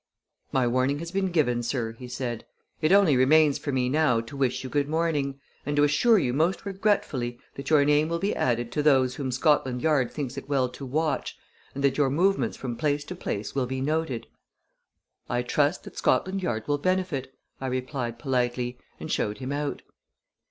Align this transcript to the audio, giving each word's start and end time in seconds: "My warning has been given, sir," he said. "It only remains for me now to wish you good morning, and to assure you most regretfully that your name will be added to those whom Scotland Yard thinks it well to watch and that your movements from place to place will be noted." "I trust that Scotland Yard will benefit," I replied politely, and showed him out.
"My 0.51 0.65
warning 0.65 0.97
has 0.97 1.11
been 1.11 1.31
given, 1.31 1.61
sir," 1.61 1.91
he 1.91 2.07
said. 2.07 2.43
"It 2.81 2.91
only 2.91 3.15
remains 3.15 3.59
for 3.59 3.71
me 3.71 3.87
now 3.87 4.19
to 4.19 4.35
wish 4.35 4.63
you 4.63 4.69
good 4.71 4.89
morning, 4.89 5.39
and 5.63 5.75
to 5.75 5.83
assure 5.83 6.17
you 6.17 6.33
most 6.33 6.65
regretfully 6.65 7.37
that 7.53 7.69
your 7.69 7.85
name 7.85 8.09
will 8.09 8.17
be 8.17 8.35
added 8.35 8.71
to 8.71 8.81
those 8.81 9.13
whom 9.13 9.31
Scotland 9.31 9.83
Yard 9.83 10.09
thinks 10.09 10.37
it 10.39 10.49
well 10.49 10.69
to 10.69 10.87
watch 10.87 11.37
and 11.75 11.83
that 11.83 11.99
your 11.99 12.09
movements 12.09 12.57
from 12.57 12.75
place 12.75 13.03
to 13.03 13.15
place 13.15 13.53
will 13.53 13.67
be 13.67 13.79
noted." 13.79 14.25
"I 15.29 15.43
trust 15.43 15.83
that 15.83 15.99
Scotland 15.99 16.41
Yard 16.41 16.67
will 16.67 16.79
benefit," 16.79 17.35
I 17.59 17.67
replied 17.67 18.17
politely, 18.17 18.79
and 18.99 19.11
showed 19.11 19.37
him 19.37 19.51
out. 19.51 19.83